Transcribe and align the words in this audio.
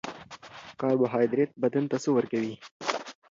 کاربوهایدریت 0.81 1.51
بدن 1.63 1.83
ته 1.91 1.97
څه 2.03 2.09
ورکوي 2.15 2.55